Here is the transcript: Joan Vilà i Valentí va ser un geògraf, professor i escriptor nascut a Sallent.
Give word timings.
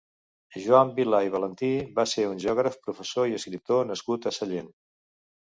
Joan 0.61 0.93
Vilà 0.99 1.19
i 1.27 1.31
Valentí 1.35 1.69
va 1.99 2.05
ser 2.13 2.25
un 2.31 2.41
geògraf, 2.45 2.79
professor 2.89 3.29
i 3.35 3.39
escriptor 3.41 3.87
nascut 3.93 4.29
a 4.33 4.37
Sallent. 4.39 4.77